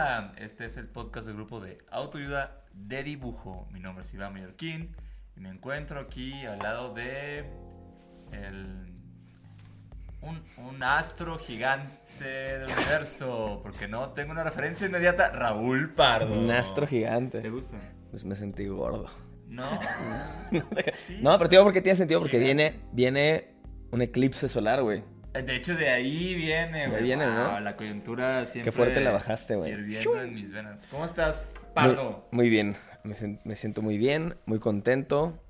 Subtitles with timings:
[0.00, 3.66] Hola, este es el podcast del grupo de autoayuda de dibujo.
[3.72, 4.94] Mi nombre es Iván Mallorquín
[5.36, 7.38] y me encuentro aquí al lado de
[8.30, 8.94] el-
[10.20, 16.32] un, un astro gigante del universo, porque no tengo una referencia inmediata, Raúl Pardo.
[16.32, 17.50] Un astro ¿Te gigante.
[17.50, 17.78] gusta?
[18.12, 19.06] Pues me sentí gordo.
[19.48, 19.64] No.
[20.52, 23.48] No, pero te digo porque tiene sentido, porque viene, viene
[23.90, 25.02] un eclipse solar, güey.
[25.32, 26.96] De hecho, de ahí viene, De güey.
[26.98, 27.50] ahí viene, ¿no?
[27.52, 28.72] Wow, La coyuntura siempre.
[28.72, 29.72] Qué fuerte la bajaste, güey.
[29.72, 30.82] Hirviendo en mis venas.
[30.90, 32.28] ¿Cómo estás, Muy, Pardo?
[32.32, 32.76] muy bien.
[33.04, 35.40] Me, me siento muy bien, muy contento.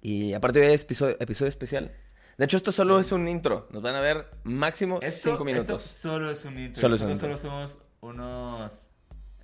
[0.00, 1.92] Y aparte hoy es episodio, episodio especial.
[2.38, 3.68] De hecho, esto solo es un intro.
[3.72, 5.84] Nos van a ver máximo Esto- cinco minutos.
[5.84, 6.80] Esto solo es un intro.
[6.80, 8.88] Solo es un Nosotros solo somos unos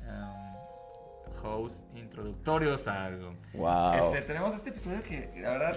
[0.01, 3.35] um, hosts introductorios a algo.
[3.53, 3.95] Wow.
[4.15, 5.77] Este, tenemos este episodio que, la verdad,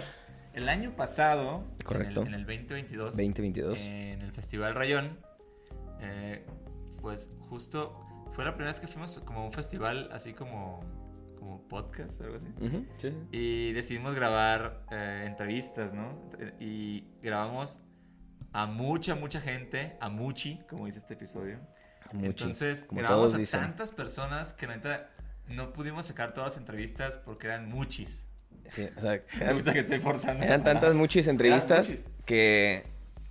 [0.53, 2.21] el año pasado, Correcto.
[2.21, 3.81] En, el, en el 2022, 2022.
[3.87, 5.17] en el Festival Rayón,
[6.01, 6.45] eh,
[7.01, 7.93] pues justo
[8.33, 10.81] fue la primera vez que fuimos como a un festival así como,
[11.39, 12.47] como podcast, algo así.
[12.59, 13.17] Ujú, sí, sí.
[13.31, 16.17] Y decidimos grabar eh, entrevistas, ¿no?
[16.59, 17.79] Y grabamos
[18.53, 21.59] a mucha, mucha gente, a muchi, como dice este episodio.
[22.13, 23.61] Muchi, Entonces, como grabamos a dicen.
[23.61, 25.09] tantas personas que neta
[25.47, 28.27] no pudimos sacar todas las entrevistas porque eran muchis.
[28.71, 30.43] Sí, o sea, Me eran, gusta que estoy forzando.
[30.45, 32.09] eran tantas muchis entrevistas muchis.
[32.25, 32.83] que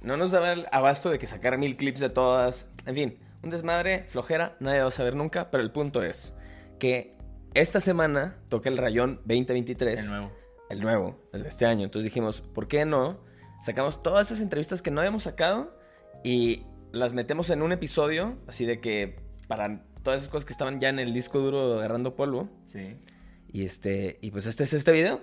[0.02, 2.66] no nos daba el abasto de que sacar mil clips de todas.
[2.84, 6.34] En fin, un desmadre, flojera, nadie va a saber nunca, pero el punto es
[6.78, 7.16] que
[7.54, 10.00] esta semana toca el Rayón 2023.
[10.00, 10.32] El nuevo.
[10.68, 11.84] el nuevo, el de este año.
[11.84, 13.18] Entonces dijimos, ¿por qué no?
[13.62, 15.74] Sacamos todas esas entrevistas que no habíamos sacado
[16.22, 19.16] y las metemos en un episodio, así de que
[19.48, 22.48] para todas esas cosas que estaban ya en el disco duro agarrando polvo.
[22.66, 22.96] Sí.
[23.52, 25.20] Y este, y pues este es este video.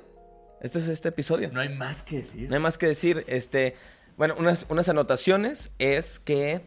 [0.62, 1.50] Este es este episodio.
[1.52, 2.50] No hay más que decir.
[2.50, 3.24] No hay más que decir.
[3.28, 3.76] Este,
[4.18, 6.62] bueno, unas, unas anotaciones es que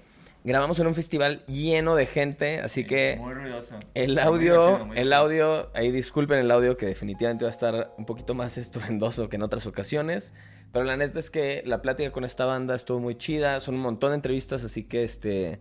[0.44, 3.74] grabamos en un festival lleno de gente, así Sí, que Muy ruidoso.
[3.94, 8.06] el audio, muy el audio, ahí disculpen el audio que definitivamente va a estar un
[8.06, 10.32] poquito más estruendoso que en otras ocasiones,
[10.72, 13.82] pero la neta es que la plática con esta banda estuvo muy chida, son un
[13.82, 15.60] montón de entrevistas, así que este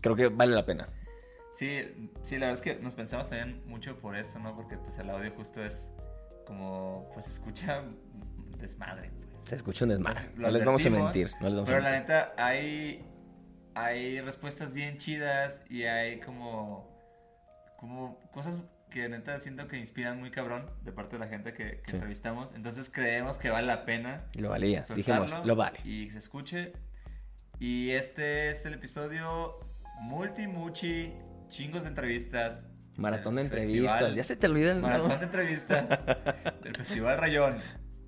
[0.00, 0.88] creo que vale la pena.
[1.56, 4.54] Sí, sí, la verdad es que nos pensamos también mucho por eso, ¿no?
[4.54, 5.90] Porque pues el audio justo es
[6.46, 7.82] como, pues se escucha
[8.58, 9.48] desmadre, pues.
[9.48, 11.80] Se escucha un desmadre, lo no les vamos a mentir, no les vamos a Pero
[11.84, 12.08] la mentir.
[12.14, 13.04] neta, hay,
[13.74, 16.90] hay respuestas bien chidas y hay como,
[17.78, 21.80] como cosas que neta siento que inspiran muy cabrón de parte de la gente que,
[21.80, 21.96] que Sí.
[21.96, 22.52] entrevistamos.
[22.54, 25.80] Entonces creemos que vale la pena Lo valía, dijimos, lo vale.
[25.84, 26.72] Y se escuche.
[27.58, 29.58] Y este es el episodio
[30.00, 31.12] multi, muchi,
[31.48, 32.64] chingos de entrevistas.
[32.96, 35.88] Maratón de entrevistas, festival- ya se te olvida el Maratón de entrevistas
[36.62, 37.56] del Festival Rayón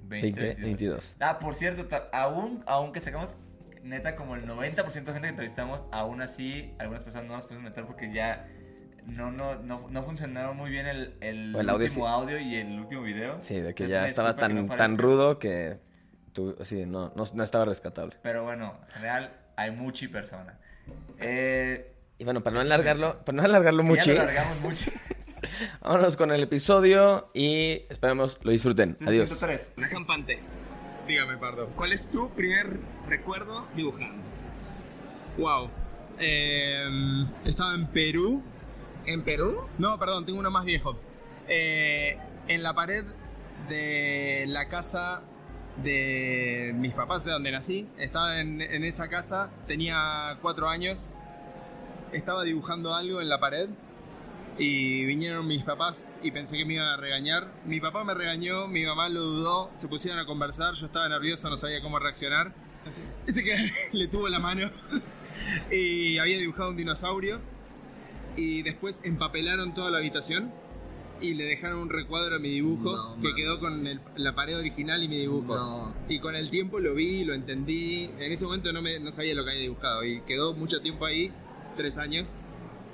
[0.02, 0.48] 2022.
[0.56, 1.16] 2022.
[1.20, 3.36] Ah, por cierto, aún, aunque sacamos
[3.82, 7.64] neta como el 90% de gente que entrevistamos, aún así algunas personas no nos pudimos
[7.64, 8.48] meter porque ya
[9.06, 12.12] no, no, no, no funcionaron muy bien el, el, O el audio, último sí.
[12.12, 13.36] audio y el último video.
[13.42, 15.78] Sí, de que Entonces, ya estaba tan, no tan rudo que
[16.32, 18.16] tú, sí, no, no, no estaba rescatable.
[18.22, 20.58] Pero bueno, en general hay mucha persona.
[21.18, 24.90] Eh, Y bueno, para no alargarlo, para no alargarlo ya lo mucho.
[25.80, 28.96] vámonos con el episodio y esperemos lo disfruten.
[29.06, 29.28] Adiós.
[29.28, 29.72] 103.
[29.76, 30.40] La campante.
[31.06, 31.68] Dígame, Pardo.
[31.76, 34.22] ¿Cuál es tu primer recuerdo dibujando?
[35.38, 35.70] Wow.
[36.18, 38.42] Eh, estaba en Perú.
[39.06, 39.68] ¿En Perú?
[39.78, 40.98] No, perdón, tengo uno más viejo.
[41.46, 43.04] Eh, en la pared
[43.68, 45.22] de la casa
[45.82, 47.88] de mis papás, de donde nací.
[47.96, 51.14] Estaba en, en esa casa, tenía cuatro años.
[52.12, 53.68] Estaba dibujando algo en la pared.
[54.60, 57.52] Y vinieron mis papás y pensé que me iban a regañar.
[57.64, 61.48] Mi papá me regañó, mi mamá lo dudó, se pusieron a conversar, yo estaba nervioso,
[61.48, 62.52] no sabía cómo reaccionar.
[63.24, 63.54] Ese que
[63.92, 64.68] le tuvo la mano
[65.70, 67.40] y había dibujado un dinosaurio
[68.36, 70.52] y después empapelaron toda la habitación
[71.20, 74.56] y le dejaron un recuadro a mi dibujo No, que quedó con el- la pared
[74.56, 75.54] original y mi dibujo.
[75.56, 75.94] No.
[76.08, 78.10] Y con el tiempo lo vi, lo entendí.
[78.18, 81.04] En ese momento no, me, no sabía lo que había dibujado y quedó mucho tiempo
[81.06, 81.30] ahí,
[81.78, 82.34] tres años,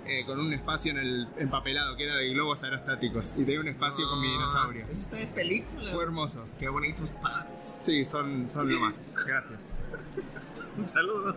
[0.06, 3.68] eh, con un espacio en el empapelado que era de globos aerostáticos y tenía un
[3.68, 4.84] espacio con mi dinosaurio.
[4.84, 5.90] Eso está de película.
[5.90, 6.46] Fue hermoso.
[6.58, 7.76] Qué bonitos padres.
[7.80, 9.16] Sí, son, son lo más.
[9.26, 9.80] Gracias.
[10.76, 11.36] Un saludo.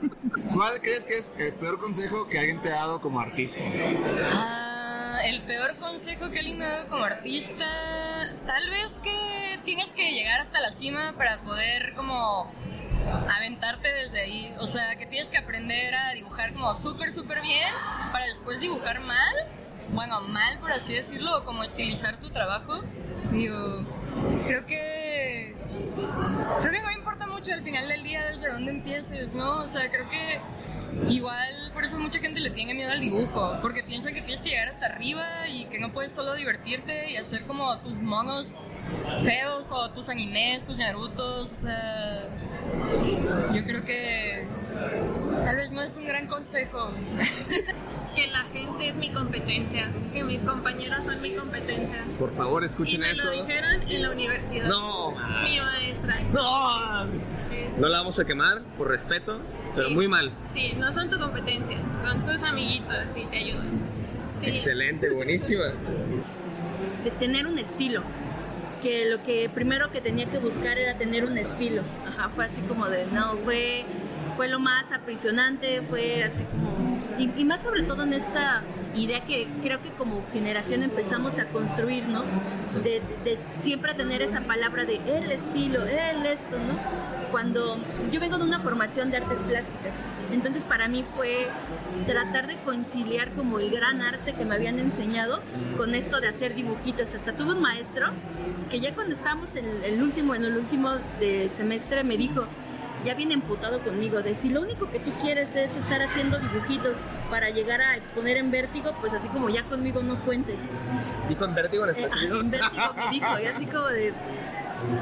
[0.53, 3.59] ¿Cuál crees que es el peor consejo que alguien te ha dado como artista?
[4.33, 7.65] Ah, el peor consejo que alguien me ha dado como artista,
[8.45, 12.51] tal vez que tienes que llegar hasta la cima para poder como
[13.29, 14.55] aventarte desde ahí.
[14.59, 17.73] O sea, que tienes que aprender a dibujar como súper, súper bien
[18.11, 19.35] para después dibujar mal.
[19.89, 22.83] Bueno, mal por así decirlo, como estilizar tu trabajo.
[23.31, 23.85] Digo,
[24.45, 25.55] creo que...
[26.61, 29.61] Creo que no importa mucho al final del día desde dónde empieces, ¿no?
[29.61, 30.41] O sea, creo que
[31.09, 34.49] igual por eso mucha gente le tiene miedo al dibujo, porque piensa que tienes que
[34.49, 38.47] llegar hasta arriba y que no puedes solo divertirte y hacer como tus monos
[39.23, 42.23] feos o tus animes, tus narutos, o sea,
[43.53, 44.45] yo creo que
[45.43, 46.91] tal vez no es un gran consejo.
[48.15, 52.17] que la gente es mi competencia, que mis compañeros son mi competencia.
[52.17, 53.25] Por favor, Y escuchen me eso.
[53.25, 54.67] lo dijeron en la universidad.
[54.67, 55.11] No.
[55.43, 56.19] Mi maestra.
[56.33, 57.05] No.
[57.77, 59.39] No la vamos a quemar, por respeto,
[59.75, 59.93] pero Sí.
[59.93, 60.31] muy mal.
[60.51, 63.69] Sí, no son tu competencia, son tus amiguitos y te ayudan.
[64.41, 64.47] Sí.
[64.47, 65.65] Excelente, buenísima.
[67.03, 68.01] de tener un estilo.
[68.87, 71.81] Que lo que primero que tenía que buscar era tener un estilo.
[72.07, 73.83] Ajá, fue así como de, no, fue,
[74.37, 76.71] fue lo más aprisionante, fue así como...
[77.19, 78.63] Y, y más sobre todo en esta
[78.95, 82.23] idea que creo que como generación empezamos a construir, ¿no?
[82.81, 87.16] De, de siempre tener esa palabra de el estilo, el esto, ¿no?
[87.31, 87.77] Cuando
[88.11, 91.47] yo vengo de una formación de artes plásticas, entonces para mí fue
[92.05, 95.41] tratar de conciliar como el gran arte que me habían enseñado
[95.75, 97.13] con esto de hacer dibujitos.
[97.13, 98.07] Hasta tuve un maestro
[98.69, 102.45] que ya cuando estábamos en el, último, en el último de semestre me dijo,
[103.05, 106.99] ya viene emputado conmigo, de si lo único que tú quieres es estar haciendo dibujitos
[107.29, 110.57] para llegar a exponer en vértigo, pues así como ya conmigo no cuentes.
[111.29, 112.35] Dijo en vértigo en Eh, específico.
[112.39, 114.13] en vértigo me dijo, y así como de...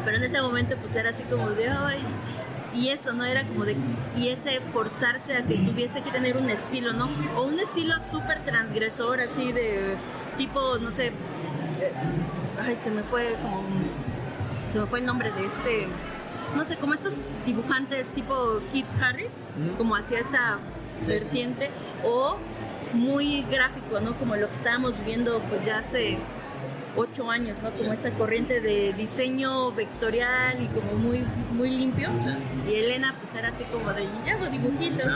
[0.03, 1.69] Pero en ese momento pues era así como de...
[1.69, 1.99] Ay,
[2.73, 3.23] y eso, ¿no?
[3.23, 3.75] Era como de...
[4.17, 7.09] Y ese forzarse a que tuviese que tener un estilo, ¿no?
[7.37, 9.95] O un estilo súper transgresor, así de...
[10.37, 11.07] Tipo, no sé...
[11.07, 11.13] eh,
[12.61, 13.63] Ay, se me fue como...
[14.67, 15.87] Se me fue el nombre de este...
[16.55, 17.13] No sé, como estos
[17.45, 19.29] dibujantes tipo Kit Harris,
[19.77, 20.57] como hacia esa
[21.05, 21.69] vertiente,
[22.03, 22.37] o
[22.93, 24.17] muy gráfico, ¿no?
[24.17, 26.17] Como lo que estábamos viviendo pues ya hace
[26.95, 27.71] ocho años, ¿no?
[27.71, 32.09] Como esa corriente de diseño vectorial y como muy, muy limpio.
[32.67, 35.11] Y Elena pues era así como de, yo hago dibujitos.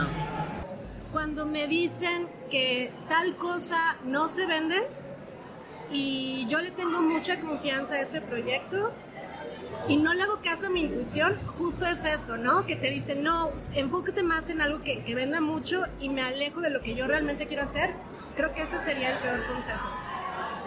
[1.11, 4.75] cuando me dicen que tal cosa no se vende
[5.91, 8.91] y yo le tengo mucha confianza a ese proyecto
[9.89, 12.67] y no le hago caso a mi intuición, justo es eso, ¿no?
[12.67, 16.61] Que te dicen, no, enfócate más en algo que, que venda mucho y me alejo
[16.61, 17.89] de lo que yo realmente quiero hacer.
[18.35, 19.81] Creo que ese sería el peor consejo.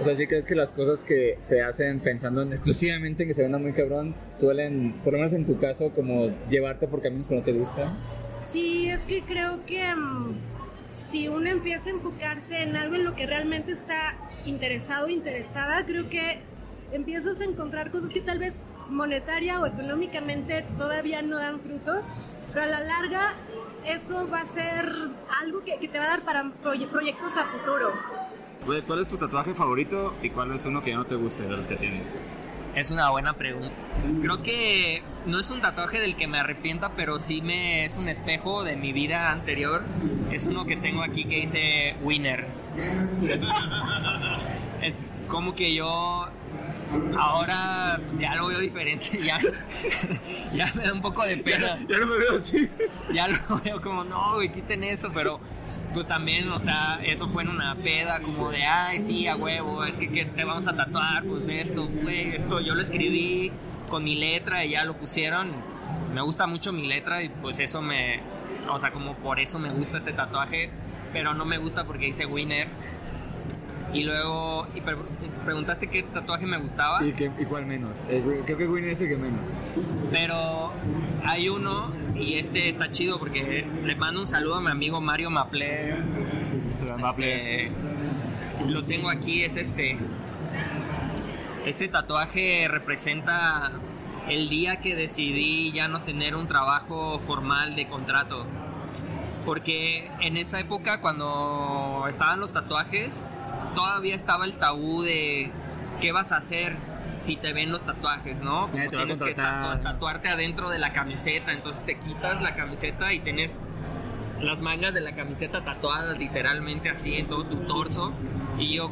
[0.00, 3.34] O sea, ¿sí crees que las cosas que se hacen pensando en exclusivamente en que
[3.34, 7.28] se venda muy cabrón suelen, por lo menos en tu caso, como llevarte por caminos
[7.28, 7.86] que no te gustan?
[8.36, 10.34] Sí, es que creo que mm,
[10.90, 15.86] si uno empieza a enfocarse en algo en lo que realmente está interesado o interesada,
[15.86, 16.40] creo que
[16.90, 22.14] empiezas a encontrar cosas que tal vez monetaria o económicamente todavía no dan frutos,
[22.52, 23.34] pero a la larga
[23.86, 24.92] eso va a ser
[25.42, 27.92] algo que, que te va a dar para proye- proyectos a futuro.
[28.64, 31.44] Güey, ¿Cuál es tu tatuaje favorito y cuál es uno que ya no te guste
[31.44, 32.18] de los que tienes?
[32.76, 33.74] Es una buena pregunta.
[34.22, 38.08] Creo que no es un tatuaje del que me arrepienta, pero sí me es un
[38.08, 39.82] espejo de mi vida anterior.
[40.30, 42.46] Es uno que tengo aquí que dice Winner.
[44.82, 46.28] Es como que yo
[47.18, 49.38] ahora pues, ya lo veo diferente, ya,
[50.54, 51.78] ya me da un poco de pena.
[51.88, 52.68] Ya no me veo así.
[53.12, 55.40] Ya lo veo como, no, güey, quiten eso, pero
[55.94, 59.84] pues también, o sea, eso fue en una peda, como de, ay, sí, a huevo,
[59.84, 63.52] es que, ¿qué te vamos a tatuar, pues esto, güey, esto yo lo escribí
[63.88, 65.52] con mi letra y ya lo pusieron.
[66.14, 68.20] Me gusta mucho mi letra y pues eso me,
[68.70, 70.70] o sea, como por eso me gusta ese tatuaje,
[71.12, 72.68] pero no me gusta porque dice Winner.
[73.92, 74.96] Y luego, y pre-
[75.44, 77.04] preguntaste qué tatuaje me gustaba.
[77.04, 78.04] ¿Y, qué- y cuál menos?
[78.08, 79.40] Eh, creo que Winnie es el que menos.
[80.10, 80.72] Pero
[81.26, 85.30] hay uno, y este está chido porque le mando un saludo a mi amigo Mario
[85.30, 85.94] Maple.
[87.08, 87.70] Este,
[88.66, 89.98] lo tengo aquí, es este.
[91.66, 93.72] Este tatuaje representa
[94.28, 98.46] el día que decidí ya no tener un trabajo formal de contrato.
[99.44, 103.26] Porque en esa época, cuando estaban los tatuajes,
[103.74, 105.50] todavía estaba el tabú de
[106.00, 106.76] qué vas a hacer
[107.18, 108.68] si te ven los tatuajes, ¿no?
[108.70, 113.20] Como te tienes que tatuarte adentro de la camiseta, entonces te quitas la camiseta y
[113.20, 113.62] tienes
[114.40, 118.12] las mangas de la camiseta tatuadas literalmente así en todo tu torso.
[118.58, 118.90] Y yo,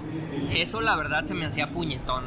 [0.52, 2.24] eso la verdad se me hacía puñetón.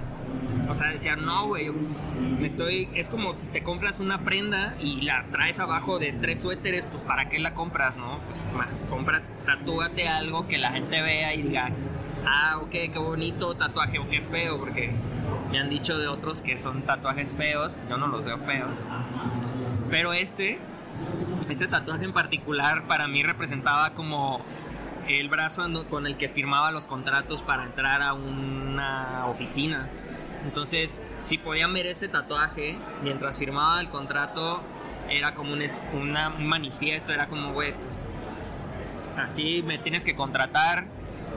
[0.69, 2.89] O sea, decía, no, güey, me estoy.
[2.95, 7.01] Es como si te compras una prenda y la traes abajo de tres suéteres, pues
[7.01, 8.19] ¿para qué la compras, no?
[8.27, 11.72] Pues ma, compra, tatúate algo que la gente vea y diga,
[12.25, 14.94] ah, ok, qué bonito tatuaje o qué feo, porque
[15.51, 18.72] me han dicho de otros que son tatuajes feos, yo no los veo feos.
[19.89, 20.60] Pero este,
[21.50, 24.42] este tatuaje en particular para mí representaba como
[25.08, 29.89] el brazo con el que firmaba los contratos para entrar a una oficina.
[30.46, 34.62] Entonces, si podían ver este tatuaje mientras firmaba el contrato,
[35.10, 40.86] era como un manifiesto, era como, güey, pues, así me tienes que contratar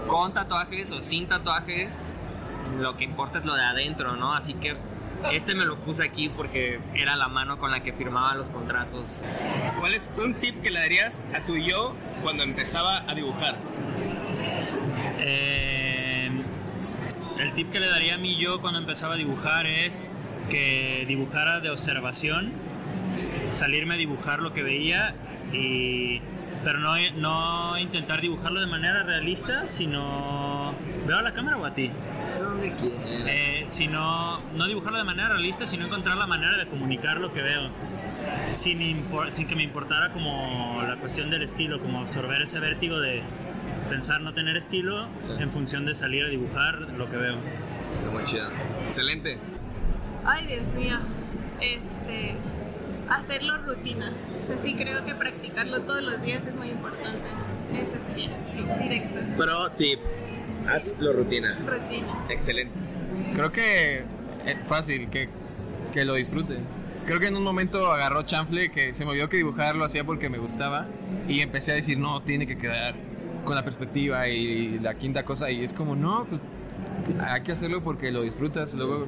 [0.06, 2.20] con tatuajes o sin tatuajes,
[2.80, 4.34] lo que importa es lo de adentro, ¿no?
[4.34, 4.76] Así que
[5.32, 9.22] este me lo puse aquí porque era la mano con la que firmaba los contratos.
[9.80, 13.56] ¿Cuál es un tip que le darías a tu yo cuando empezaba a dibujar?
[15.20, 16.30] Eh,
[17.38, 20.12] el tip que le daría a mí yo cuando empezaba a dibujar es
[20.48, 22.52] que dibujara de observación,
[23.50, 25.14] salirme a dibujar lo que veía
[25.52, 26.20] y
[26.66, 30.74] pero no, no intentar dibujarlo de manera realista, sino
[31.06, 31.92] veo a la cámara o a ti.
[32.36, 33.24] Donde quieras.
[33.28, 37.40] Eh, sino no dibujarlo de manera realista, sino encontrar la manera de comunicar lo que
[37.40, 37.70] veo.
[38.50, 42.98] Sin, impor- sin que me importara como la cuestión del estilo, como absorber ese vértigo
[42.98, 43.22] de
[43.88, 45.06] pensar no tener estilo
[45.38, 47.36] en función de salir a dibujar lo que veo.
[47.92, 48.50] Está muy chida.
[48.84, 49.38] Excelente.
[50.24, 50.98] Ay, Dios mío.
[51.60, 52.34] Este.
[53.08, 54.12] Hacerlo rutina.
[54.42, 57.20] O sea, sí creo que practicarlo todos los días es muy importante.
[57.72, 59.20] Ese sería, sí, directo.
[59.36, 60.00] Pro tip.
[60.68, 61.56] Hazlo rutina.
[61.66, 62.24] Rutina.
[62.28, 62.74] Excelente.
[63.34, 64.04] Creo que
[64.46, 65.28] es fácil, que,
[65.92, 66.64] que lo disfruten.
[67.04, 70.04] Creo que en un momento agarró chanfle que se me olvidó que dibujar lo hacía
[70.04, 70.86] porque me gustaba
[71.28, 72.94] y empecé a decir, no, tiene que quedar
[73.44, 76.42] con la perspectiva y la quinta cosa y es como, no, pues
[77.20, 78.74] hay que hacerlo porque lo disfrutas.
[78.74, 79.06] Luego,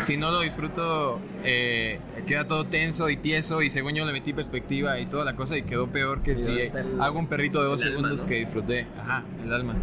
[0.00, 4.32] si no lo disfruto, eh, queda todo tenso y tieso y según yo le metí
[4.32, 7.62] perspectiva y toda la cosa y quedó peor que ¿Y si el- hago un perrito
[7.62, 8.26] de dos el alma, segundos no?
[8.26, 8.86] que disfruté.
[9.00, 9.74] Ajá, el alma.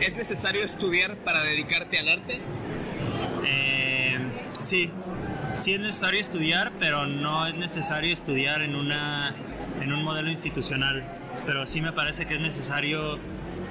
[0.00, 2.40] ¿Es necesario estudiar para dedicarte al arte?
[3.46, 4.18] Eh,
[4.60, 4.90] sí,
[5.52, 9.34] sí es necesario estudiar, pero no es necesario estudiar en, una,
[9.80, 11.02] en un modelo institucional.
[11.46, 13.18] Pero sí me parece que es necesario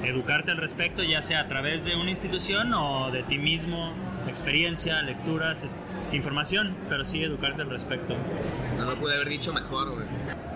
[0.03, 3.93] educarte al respecto, ya sea a través de una institución o de ti mismo,
[4.27, 5.65] experiencia, lecturas,
[6.11, 8.15] información, pero sí educarte al respecto.
[8.77, 10.07] No lo pude haber dicho mejor, güey.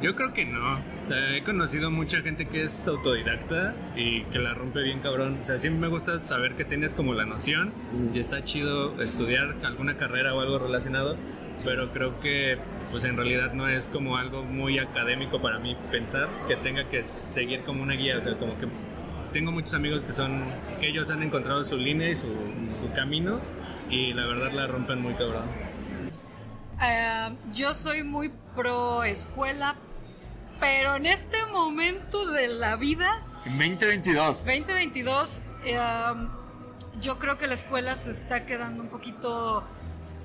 [0.02, 0.74] Yo creo que no.
[0.74, 5.40] O sea, he conocido mucha gente que es autodidacta y que la rompe bien cabrón.
[5.42, 7.72] O sea, siempre me gusta saber que tienes como la noción
[8.14, 11.16] y está chido estudiar alguna carrera o algo relacionado,
[11.64, 12.58] pero creo que
[12.92, 17.04] pues en realidad no es como algo muy académico para mí pensar que tenga que
[17.04, 18.18] seguir como una guía.
[18.18, 18.68] O sea, como que
[19.34, 20.46] tengo muchos amigos que son,
[20.80, 22.28] que ellos han encontrado su línea y su,
[22.80, 23.42] su camino
[23.90, 25.44] y la verdad la rompen muy cabrón.
[26.82, 29.76] Eh, yo soy muy pro escuela,
[30.60, 34.46] pero en este momento de la vida, 2022.
[34.46, 35.80] 2022, eh,
[37.02, 39.64] yo creo que la escuela se está quedando un poquito,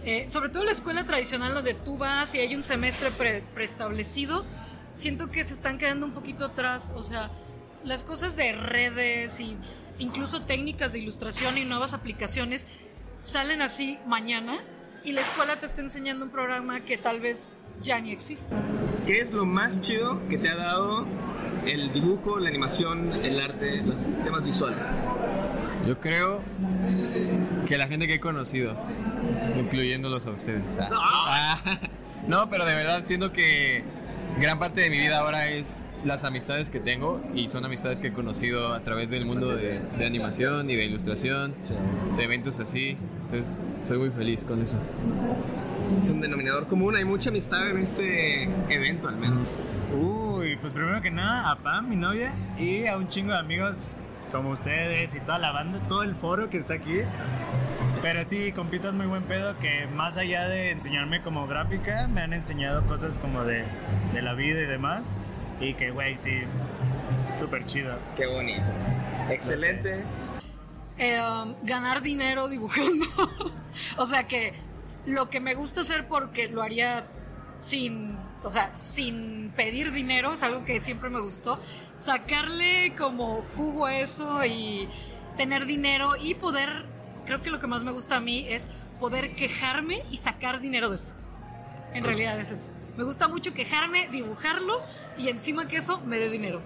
[0.04, 4.44] eh, sobre todo la escuela tradicional donde tú vas y hay un semestre pre- preestablecido,
[4.92, 7.30] siento que se están quedando un poquito atrás, o sea,
[7.85, 9.56] las cosas de redes y
[9.99, 12.66] incluso técnicas de ilustración y nuevas aplicaciones
[13.25, 14.58] salen así mañana
[15.04, 17.49] y la escuela te está enseñando un programa que tal vez
[17.82, 18.54] ya ni existe.
[19.06, 21.06] ¿Qué es lo más chido que te ha dado
[21.66, 24.87] el dibujo, la animación, el arte, los temas visuales?
[25.87, 26.42] Yo creo
[27.66, 28.76] que la gente que he conocido,
[29.58, 30.78] incluyéndolos a ustedes.
[30.80, 31.58] Ah.
[32.26, 33.82] No, pero de verdad siento que
[34.38, 38.08] gran parte de mi vida ahora es las amistades que tengo y son amistades que
[38.08, 41.54] he conocido a través del mundo de, de animación y de ilustración,
[42.16, 42.96] de eventos así.
[43.24, 44.78] Entonces, soy muy feliz con eso.
[45.98, 49.46] Es un denominador común, hay mucha amistad en este evento al menos.
[49.98, 53.76] Uy, pues primero que nada a Pam, mi novia, y a un chingo de amigos
[54.30, 57.00] como ustedes y toda la banda, todo el foro que está aquí.
[58.02, 62.32] Pero sí, compitas muy buen pedo que más allá de enseñarme como gráfica, me han
[62.32, 63.64] enseñado cosas como de,
[64.12, 65.16] de la vida y demás.
[65.60, 66.40] Y que, güey, sí,
[67.36, 67.98] súper chido.
[68.16, 68.70] Qué bonito.
[69.30, 70.02] Excelente.
[70.98, 73.06] Eh, um, ganar dinero dibujando.
[73.96, 74.54] o sea que
[75.06, 77.04] lo que me gusta hacer porque lo haría
[77.60, 81.58] sin, o sea, sin pedir dinero, es algo que siempre me gustó.
[81.96, 84.88] Sacarle como jugo a eso y
[85.36, 86.84] tener dinero y poder,
[87.26, 90.90] creo que lo que más me gusta a mí es poder quejarme y sacar dinero
[90.90, 91.16] de eso.
[91.94, 92.70] En realidad es eso.
[92.96, 94.82] Me gusta mucho quejarme, dibujarlo
[95.18, 96.60] y encima que eso me dé dinero.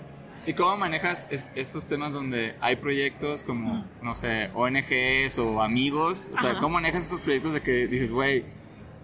[0.46, 6.30] ¿Y cómo manejas es- estos temas donde hay proyectos como, no sé, ONGs o amigos?
[6.34, 6.60] O sea, Ajá.
[6.60, 8.44] ¿cómo manejas estos proyectos de que dices, güey,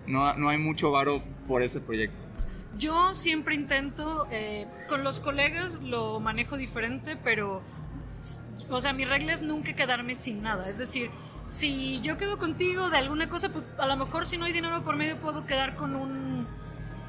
[0.07, 2.23] no, no hay mucho varo por ese proyecto?
[2.76, 7.62] Yo siempre intento, eh, con los colegas lo manejo diferente, pero,
[8.71, 10.69] o sea, mi regla es nunca quedarme sin nada.
[10.69, 11.11] Es decir,
[11.47, 14.83] si yo quedo contigo de alguna cosa, pues a lo mejor si no hay dinero
[14.83, 16.47] por medio puedo quedar con un,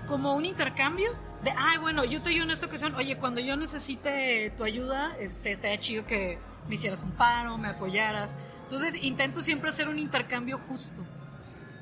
[0.08, 1.12] como un intercambio.
[1.44, 2.94] De, ay, bueno, yo te ayudo en esta ocasión.
[2.96, 7.70] Oye, cuando yo necesite tu ayuda, este, estaría chido que me hicieras un paro, me
[7.70, 8.36] apoyaras.
[8.64, 11.04] Entonces intento siempre hacer un intercambio justo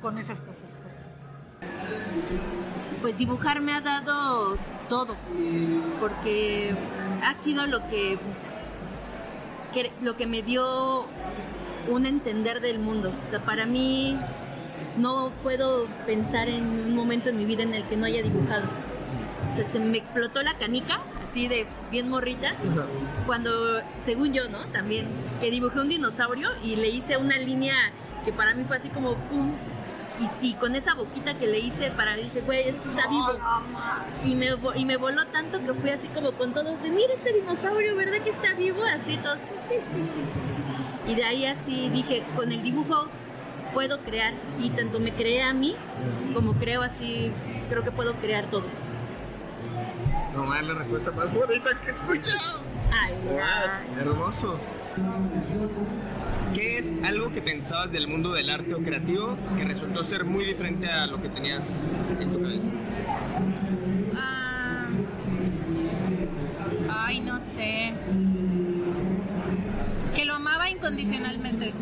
[0.02, 0.80] con esas cosas.
[0.84, 1.04] pues.
[3.02, 4.58] Pues dibujar me ha dado
[4.90, 5.16] todo,
[6.00, 6.74] porque
[7.24, 8.18] ha sido lo que,
[9.74, 11.06] que- lo que me dio
[11.90, 13.12] un entender del mundo.
[13.26, 14.18] O sea, para mí
[14.98, 18.64] no puedo pensar en un momento en mi vida en el que no haya dibujado.
[19.56, 22.54] Se me explotó la canica, así de bien morrita,
[23.25, 24.60] cuando, según yo, ¿no?
[24.66, 25.08] También,
[25.42, 27.75] que dibujé un dinosaurio y le hice una línea
[28.24, 29.51] que para mí fue así como pum.
[30.42, 33.34] Y, y con esa boquita que le hice, para mí dije, güey, este está vivo.
[34.25, 37.34] Y me, y me voló tanto que fui así como con todos de, mira este
[37.34, 38.82] dinosaurio, ¿verdad que está vivo?
[38.84, 41.12] Así todos, sí, sí, sí, sí, sí.
[41.12, 43.08] Y de ahí así dije, con el dibujo
[43.74, 44.34] puedo crear.
[44.60, 45.75] Y tanto me creé a mí,
[46.34, 47.32] como creo así,
[47.70, 48.66] creo que puedo crear todo.
[50.38, 52.60] No más la respuesta más bonita que he escuchado.
[52.91, 54.60] Ay, Más hermoso.
[56.53, 60.46] ¿Qué es algo que pensabas del mundo del arte o creativo que resultó ser muy
[60.46, 62.72] diferente a lo que tenías en tu cabeza?
[64.15, 64.88] Ah,
[66.88, 67.94] ay, no sé.
[70.15, 71.74] Que lo amaba incondicionalmente.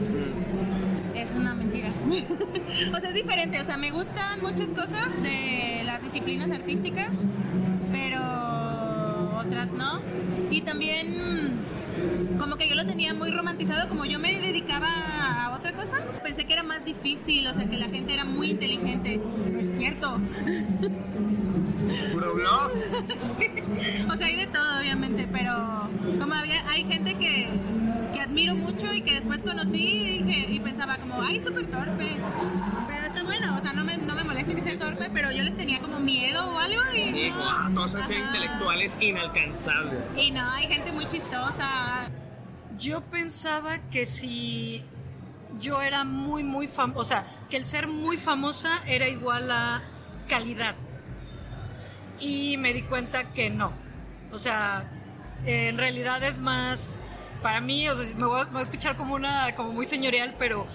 [1.13, 1.89] Es una mentira.
[2.93, 3.59] o sea, es diferente.
[3.59, 7.09] O sea, me gustan muchas cosas de las disciplinas artísticas,
[9.71, 10.01] no.
[10.49, 11.65] Y también
[12.39, 16.45] como que yo lo tenía muy romantizado, como yo me dedicaba a otra cosa, pensé
[16.45, 19.19] que era más difícil, o sea, que la gente era muy inteligente.
[19.51, 20.19] No es cierto.
[21.91, 22.35] Es puro.
[23.37, 23.47] Sí.
[24.11, 25.53] O sea, hay de todo, obviamente, pero
[26.19, 27.49] como había, hay gente que
[28.25, 32.17] admiro mucho y que después conocí y, dije- y pensaba como, ay, súper torpe.
[32.87, 35.43] Pero está bueno, o sea, no me, no me molesta que sea torpe, pero yo
[35.43, 36.81] les tenía como miedo o algo.
[36.93, 37.37] Y Sí, no.
[37.37, 38.13] como, todos Ajá.
[38.13, 40.17] intelectuales inalcanzables.
[40.17, 42.09] Y no, hay gente muy chistosa.
[42.77, 44.83] Yo pensaba que si
[45.59, 49.81] yo era muy, muy famosa, o sea, que el ser muy famosa era igual a
[50.27, 50.75] calidad.
[52.19, 53.71] Y me di cuenta que no.
[54.31, 54.89] O sea,
[55.45, 56.99] en realidad es más,
[57.45, 60.65] para mí, o sea, me voy a, escuchar como una, como muy señorial, pero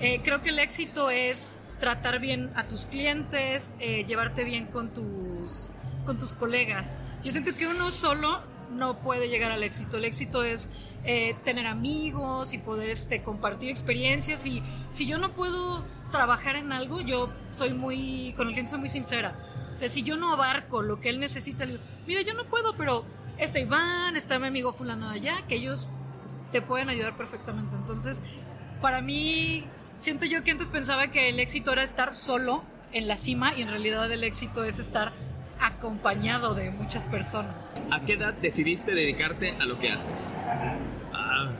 [0.00, 4.90] eh, creo que el éxito es tratar bien a tus clientes, eh, llevarte bien con
[4.90, 5.72] tus,
[6.06, 6.96] con tus colegas.
[7.22, 9.98] Yo siento que uno solo no puede llegar al éxito.
[9.98, 10.70] El éxito es
[11.04, 14.46] eh, tener amigos y poder este, compartir experiencias.
[14.46, 18.80] Y si yo no puedo trabajar en algo, yo soy muy, con el cliente soy
[18.80, 19.36] muy sincera.
[19.74, 23.04] O sea, si yo no abarco lo que él necesita, le yo no puedo, pero
[23.36, 25.90] está Iván, está mi amigo fulano de allá, que ellos
[26.54, 27.74] te pueden ayudar perfectamente.
[27.74, 28.20] Entonces,
[28.80, 29.64] para mí,
[29.96, 32.62] siento yo que antes pensaba que el éxito era estar solo
[32.92, 35.10] en la cima y en realidad el éxito es estar
[35.60, 37.72] acompañado de muchas personas.
[37.90, 40.32] ¿A qué edad decidiste dedicarte a lo que haces?
[41.12, 41.50] Ah,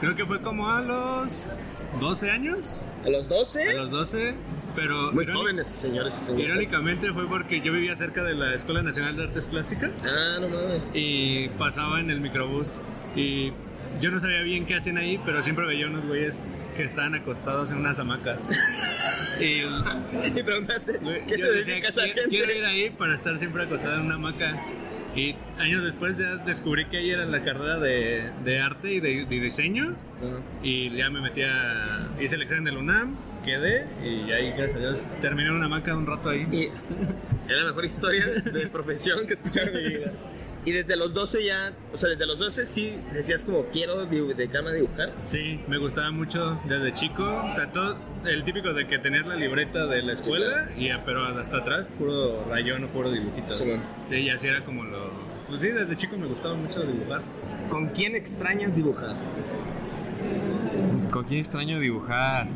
[0.00, 2.94] creo que fue como a los 12 años.
[3.04, 3.68] ¿A los 12?
[3.68, 4.34] A los 12,
[4.74, 5.12] pero...
[5.12, 6.46] Muy jóvenes, señores y señores.
[6.46, 10.06] Irónicamente fue porque yo vivía cerca de la Escuela Nacional de Artes Plásticas.
[10.06, 10.90] Ah, no mames.
[10.94, 12.80] Y pasaba en el microbús.
[13.14, 13.52] Y
[14.00, 17.70] yo no sabía bien qué hacían ahí, pero siempre veía unos güeyes que estaban acostados
[17.70, 18.48] en unas hamacas.
[19.40, 19.62] y,
[20.38, 23.96] y preguntaste, ¿qué se dedica esa "Quiero- gente?" Quiero ir ahí para estar siempre acostado
[23.96, 24.56] en una hamaca.
[25.16, 29.24] Y años después ya descubrí que ahí era la carrera de, de arte y de,
[29.26, 29.94] de diseño.
[30.62, 32.08] Y ya me metí a...
[32.20, 35.96] Hice el examen del UNAM, quedé y ahí, gracias a Dios, terminé en una hamaca
[35.96, 36.46] un rato ahí.
[36.50, 36.62] Y
[37.48, 40.12] es la mejor historia de profesión que escuchar en mi vida.
[40.64, 44.70] Y desde los 12 ya, o sea, desde los 12 sí decías como quiero dedicarme
[44.70, 45.12] a dibujar.
[45.22, 47.22] Sí, me gustaba mucho desde chico.
[47.22, 51.24] O sea, todo el típico de que tener la libreta de la escuela, y, pero
[51.38, 53.54] hasta atrás puro rayón o puro dibujito.
[53.54, 53.82] Sí, bueno.
[54.06, 55.10] Sí, y así era como lo...
[55.48, 57.20] Pues sí, desde chico me gustaba mucho dibujar.
[57.68, 59.14] ¿Con quién extrañas dibujar?
[61.10, 62.48] ¿Con quién extraño dibujar?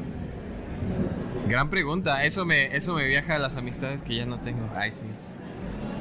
[1.48, 2.24] Gran pregunta.
[2.24, 4.68] Eso me, eso me viaja a las amistades que ya no tengo.
[4.76, 5.06] Ay, sí.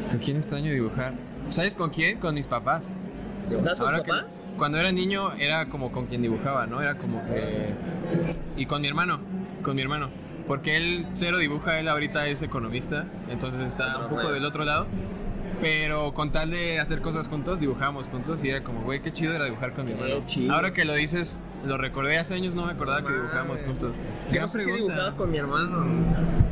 [0.10, 1.14] ¿Con quién extraño dibujar?
[1.50, 2.18] ¿Sabes con quién?
[2.20, 2.86] Con mis papás.
[3.50, 4.42] ¿Dibujas con que- papás?
[4.58, 6.82] cuando era niño era como con quien dibujaba, ¿no?
[6.82, 7.74] Era como que...
[8.58, 9.20] Y con mi hermano,
[9.64, 10.10] con mi hermano.
[10.48, 14.88] Porque él cero dibuja, él ahorita es economista, entonces está un poco del otro lado.
[15.62, 19.34] Pero con tal de hacer cosas juntos, dibujábamos juntos y era como, güey, qué chido
[19.34, 20.24] era dibujar con mi hermano.
[20.26, 20.54] chido.
[20.54, 23.94] Ahora que lo dices, lo recordé hace años, no me acordaba que dibujábamos juntos.
[24.32, 25.86] Yo no sé si dibujaba con mi hermano.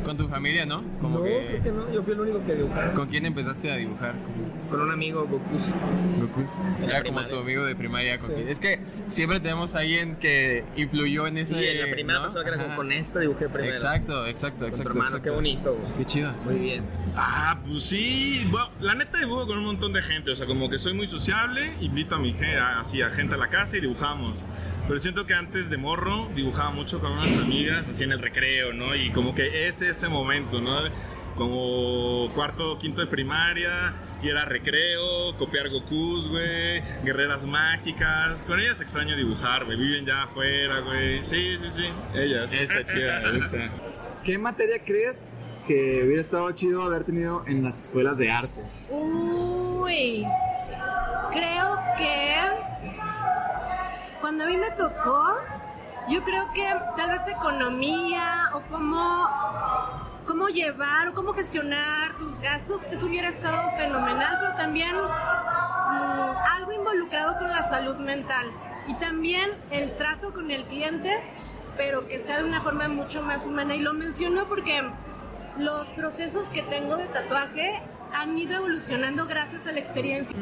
[0.04, 0.82] Con tu familia, ¿no?
[1.00, 1.46] Como no, que...
[1.48, 1.92] creo que no.
[1.92, 2.92] Yo fui el único que dibujaba.
[2.94, 4.14] ¿Con quién empezaste a dibujar?
[4.70, 5.58] Con un amigo, Goku.
[6.20, 6.46] Goku.
[6.82, 8.18] Era como tu amigo de primaria.
[8.18, 8.34] con Sí.
[8.48, 11.54] Es que siempre tenemos a alguien que influyó en ese...
[11.54, 12.24] Sí, en la primera ¿no?
[12.24, 13.72] persona que era con esto dibujé primero.
[13.74, 14.90] Exacto, exacto, Con tu exacto.
[14.90, 15.24] hermano, exacto.
[15.24, 15.92] qué bonito, güey.
[15.98, 16.32] Qué chido.
[16.44, 16.84] Muy bien.
[17.14, 18.46] Ah, pues sí.
[18.50, 20.30] Bueno, la neta dibujo con un montón de gente.
[20.30, 23.38] O sea, como que soy muy sociable, invito a mi gente, así a gente a
[23.38, 24.46] la casa y dibujamos.
[24.86, 28.72] Pero siento que antes de morro dibujaba mucho con unas amigas, así en el recreo,
[28.72, 28.94] ¿no?
[28.94, 30.78] Y como que es ese momento, ¿no?
[31.36, 33.94] Como cuarto, quinto de primaria,
[34.26, 38.42] y era recreo, copiar Gokus, güey, guerreras mágicas.
[38.42, 39.78] Con ellas extraño dibujar, güey.
[39.78, 41.22] Viven ya afuera, güey.
[41.22, 41.84] Sí, sí, sí.
[42.12, 42.52] Ellas.
[42.52, 43.70] Está chida, me gusta.
[44.24, 45.36] ¿Qué materia crees
[45.68, 48.60] que hubiera estado chido haber tenido en las escuelas de arte?
[48.90, 50.26] Uy,
[51.30, 52.36] creo que
[54.20, 55.36] cuando a mí me tocó,
[56.08, 59.28] yo creo que tal vez economía o cómo,
[60.26, 66.72] cómo llevar o cómo gestionar tus gastos, eso hubiera estado fenomenal, pero también mm, algo
[66.72, 68.50] involucrado con la salud mental
[68.88, 71.20] y también el trato con el cliente,
[71.76, 73.74] pero que sea de una forma mucho más humana.
[73.74, 74.82] Y lo menciono porque
[75.58, 80.36] los procesos que tengo de tatuaje han ido evolucionando gracias a la experiencia.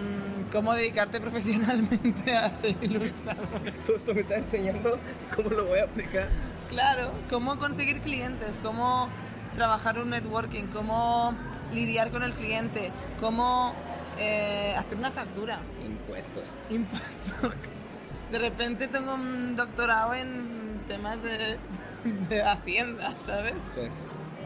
[0.53, 3.49] ¿Cómo dedicarte profesionalmente a ser ilustrador?
[3.87, 4.99] Todo esto me está enseñando
[5.35, 6.29] cómo lo voy a aplicar.
[6.69, 9.09] Claro, cómo conseguir clientes, cómo
[9.55, 11.35] trabajar un networking, cómo
[11.73, 13.73] lidiar con el cliente, cómo
[14.19, 15.59] eh, hacer una factura.
[15.85, 16.45] Impuestos.
[16.71, 17.53] Impuestos.
[18.31, 21.59] De repente tengo un doctorado en temas de,
[22.29, 23.55] de hacienda, ¿sabes?
[23.75, 23.83] Sí.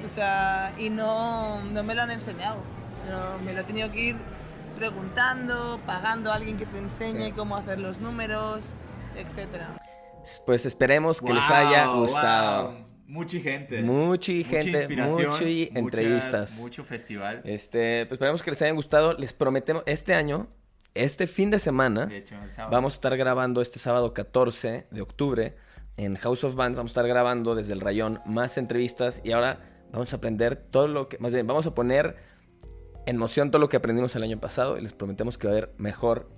[0.05, 2.57] O sea, y no, no me lo han enseñado.
[3.09, 4.17] No, me lo he tenido que ir
[4.77, 7.33] preguntando, pagando a alguien que te enseñe Sí.
[7.33, 8.75] cómo hacer los números,
[9.17, 9.77] etcétera.
[10.47, 12.05] Pues esperemos que les haya wow.
[13.09, 13.83] Mucha gente.
[13.83, 16.59] Mucha Mucha gente, inspiración, mucha- entrevistas.
[16.61, 17.41] mucho festival.
[17.45, 19.15] Este, pues esperemos que les hayan gustado.
[19.15, 20.47] Les prometemos, este año,
[20.95, 22.37] este fin de semana, De hecho,
[22.71, 25.57] vamos a estar grabando este sábado 14 de octubre
[25.97, 26.77] en House of Bands.
[26.77, 30.87] Vamos a estar grabando desde el rayón más entrevistas y ahora vamos a aprender todo
[30.87, 32.17] lo que, más bien, vamos a poner
[33.07, 35.57] en moción todo lo que aprendimos el año pasado y les prometemos que va a
[35.57, 36.29] haber mejor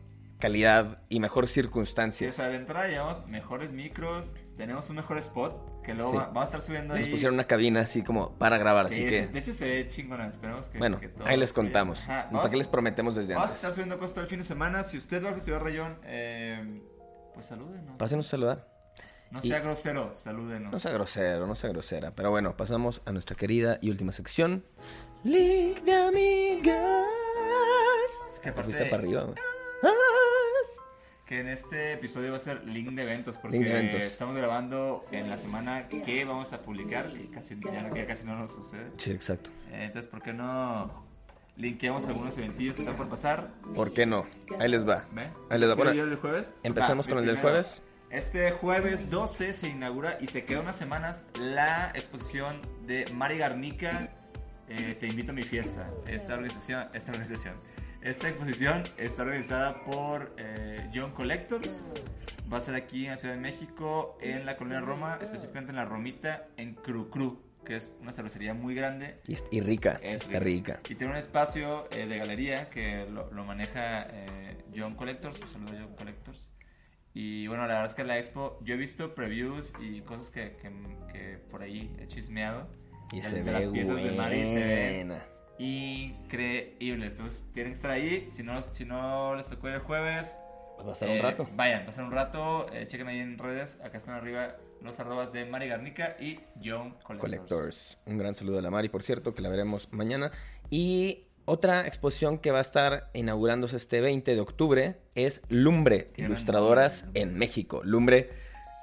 [0.41, 2.35] calidad y mejor Sí, o circunstancias.
[2.35, 6.17] sea, de entrada llevamos mejores micros, tenemos un mejor spot, que luego Sí.
[6.17, 7.11] va- vamos a estar subiendo Nos ahí.
[7.11, 9.19] pusieron una cabina así como para grabar, Sí, así de, que...
[9.21, 10.79] hecho, de hecho se ve chingona, esperemos que...
[10.79, 12.03] Bueno, que todo ahí les contamos.
[12.05, 13.59] Ajá, ¿Para vamos- qué les prometemos desde Vamos a antes?
[13.61, 14.83] estar subiendo cosas todo el fin de semana.
[14.83, 16.83] Si usted va al Festival Rayón, eh,
[17.35, 17.93] pues salúdenos.
[17.97, 18.69] Pásenos a saludar.
[19.31, 20.73] No Y- sea grosero, salúdenos.
[20.73, 22.11] No sea grosero, no sea grosera.
[22.11, 24.65] Pero bueno, pasamos a nuestra querida y última sección.
[25.23, 27.07] Link de amigas.
[28.29, 29.35] Es que Te aparte- fuiste para arriba, güey.
[31.31, 34.01] Que en este episodio va a ser link de eventos, porque Link de eventos.
[34.01, 38.27] estamos grabando en la semana que vamos a publicar, que casi, ya, no- ya casi
[38.27, 38.91] no nos sucede.
[38.97, 39.51] Sí, exacto.
[39.71, 40.91] Eh, entonces, ¿por qué no
[41.57, 43.47] linkeamos algunos eventillos que están por pasar?
[43.77, 44.27] ¿Por qué no?
[44.59, 45.05] Ahí les va.
[45.13, 45.31] ¿Ve?
[45.51, 45.75] Ahí les va.
[45.75, 46.53] ¿Quiero Bueno, yo el del jueves?
[46.65, 47.81] Empezamos Va, con el del jueves.
[48.11, 52.57] Este jueves 12 se inaugura y se queda unas semanas la exposición
[52.89, 54.09] de Mari Garnica.
[54.69, 55.89] eh, Te invito a mi fiesta.
[56.09, 57.55] Esta organización, esta organización,
[58.03, 61.87] esta exposición está organizada por eh, John Collectors.
[62.53, 65.77] Va a ser aquí en la Ciudad de México, en la colonia Roma, específicamente en
[65.77, 69.21] la Romita, en Cru Cru, que es una cervecería muy grande.
[69.29, 70.01] Y, y rica.
[70.03, 70.81] Es está rica.
[70.89, 75.39] Y tiene un espacio eh, de galería que lo, lo maneja eh, John Collectors.
[75.41, 76.49] Un saludo a John Collectors.
[77.13, 80.57] Y bueno, la verdad es que la expo, yo he visto previews y cosas que,
[80.57, 80.73] que,
[81.13, 82.69] que por ahí he chismeado.
[83.13, 85.25] Y se de ve las piezas de Mari se ve buena.
[85.61, 87.07] Increíble.
[87.07, 88.29] Entonces tienen que estar ahí.
[88.31, 90.37] Si no, si no les tocó el jueves,
[90.87, 91.49] va a ser un rato.
[91.55, 92.67] Vayan, pasar un rato.
[92.73, 93.79] eh, chequen ahí en redes.
[93.85, 97.19] Acá están arriba los arrobas de Mari Garnica y John Collectors.
[97.21, 97.99] Collectors.
[98.07, 100.31] Un gran saludo a la Mari, por cierto, que la veremos mañana.
[100.71, 107.07] Y otra exposición que va a estar inaugurándose este 20 de octubre es Lumbre, Ilustradoras
[107.15, 107.83] en México.
[107.85, 108.31] Lumbre,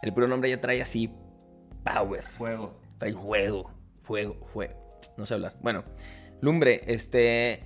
[0.03, 1.11] el puro nombre ya trae así
[1.83, 2.23] power.
[2.23, 2.79] Fuego.
[2.99, 3.71] Trae juego,
[4.03, 4.99] fuego, fuego.
[5.17, 5.55] No sé hablar.
[5.61, 5.83] Bueno,
[6.41, 7.63] Lumbre, este...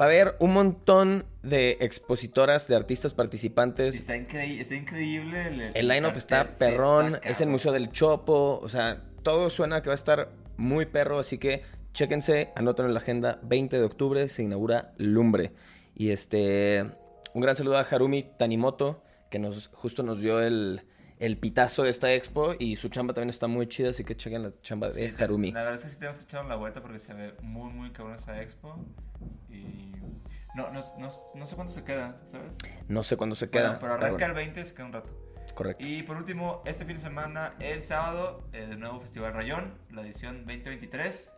[0.00, 3.96] Va a haber un montón de expositoras, de artistas participantes.
[3.96, 5.48] Está, increí- está increíble.
[5.48, 7.48] El, El line-up está perrón, está es el.
[7.48, 11.62] Museo del Chopo, o sea, todo suena que va a estar muy perro, así que
[11.92, 15.52] chéquense, anoten en la agenda, 20 de octubre se inaugura Lumbre.
[15.96, 16.84] Y este,
[17.34, 20.82] un gran saludo a Harumi Tanimoto, que nos justo nos dio el,
[21.20, 24.42] el pitazo de esta expo y su chamba también está muy chida, así que chequen
[24.42, 25.52] la chamba de Sí, Harumi.
[25.52, 27.92] La verdad es que sí tenemos que echar la vuelta porque se ve muy, muy
[27.92, 28.76] cabrón esa expo.
[29.48, 29.92] Y
[30.56, 32.58] No, no, no, no sé cuánto se queda, ¿sabes?
[32.88, 33.78] No sé cuándo se Bueno, queda.
[33.78, 34.26] pero pero arranca bueno.
[34.26, 35.10] el 20, se queda un rato.
[35.54, 35.84] Correcto.
[35.86, 40.38] Y por último, este fin de semana, el sábado, el nuevo Festival Rayón, la edición
[40.46, 41.34] 2023.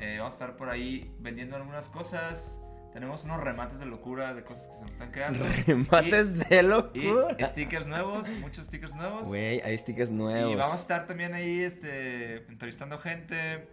[0.00, 2.60] Eh, vamos a estar por ahí vendiendo algunas cosas.
[2.92, 5.44] Tenemos unos remates de locura de cosas que se nos están quedando.
[5.66, 7.36] Remates Y- de locura.
[7.38, 9.28] Y stickers nuevos, muchos stickers nuevos.
[9.28, 10.52] Güey, hay stickers nuevos.
[10.52, 13.68] Y vamos a estar también ahí este, entrevistando gente.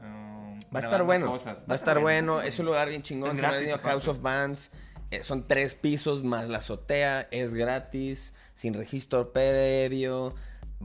[0.00, 1.26] um, Va a estar bueno.
[1.26, 1.66] cosas.
[1.68, 2.40] Va a estar bueno.
[2.40, 3.36] Es un lugar bien chingón.
[3.36, 3.78] Se aparte.
[3.78, 4.70] House of Bands.
[5.10, 7.28] Eh, son tres pisos más la azotea.
[7.30, 8.32] Es gratis.
[8.54, 10.34] Sin registro previo.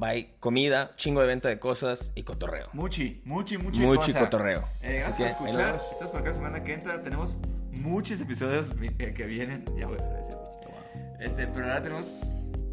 [0.01, 2.65] Hay comida, chingo de venta de cosas y cotorreo.
[2.73, 3.81] Muchi, muchi, muchi.
[3.81, 4.19] Muchi cosa.
[4.19, 4.63] cotorreo.
[4.81, 5.75] Eh, gracias por escuchar.
[5.91, 7.01] Estás por acá la semana que entra.
[7.01, 7.35] Tenemos
[7.79, 8.69] muchos episodios
[9.15, 9.65] que vienen.
[9.77, 10.37] Ya voy a decir.
[11.19, 12.05] Este, pero ahora tenemos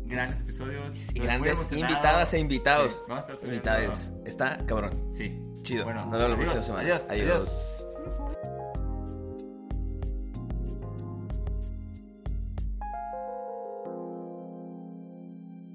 [0.04, 1.14] grandes episodios.
[1.14, 2.92] Y grandes invitadas e invitados.
[2.92, 4.12] Sí, vamos a estar Invitades.
[4.24, 4.90] Está cabrón.
[5.12, 5.40] Sí.
[5.62, 5.84] Chido.
[5.84, 6.82] Bueno, Nos vemos la próxima semana.
[6.84, 7.82] adiós, adiós.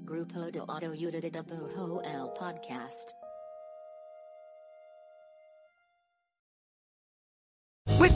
[0.04, 3.21] Grupo de Autoyuda de Bujo el Podcast.